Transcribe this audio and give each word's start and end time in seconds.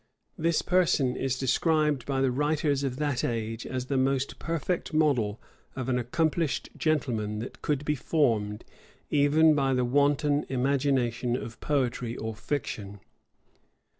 This 0.35 0.63
person 0.63 1.15
is 1.15 1.37
described 1.37 2.07
by 2.07 2.21
the 2.21 2.31
writers 2.31 2.83
of 2.83 2.95
that 2.95 3.23
age, 3.23 3.67
as 3.67 3.85
the 3.85 3.97
most 3.97 4.39
perfect 4.39 4.95
model 4.95 5.39
of 5.75 5.89
an 5.89 5.99
accomplished 5.99 6.69
gentleman 6.75 7.37
that 7.37 7.61
could 7.61 7.85
be 7.85 7.93
formed 7.93 8.65
even 9.11 9.53
by 9.53 9.75
the 9.75 9.85
wanton 9.85 10.43
imagination 10.49 11.35
of 11.35 11.59
poetry 11.59 12.17
or 12.17 12.33
fiction. 12.33 12.99